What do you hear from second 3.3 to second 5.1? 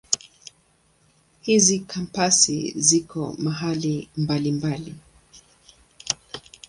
mahali mbalimbali.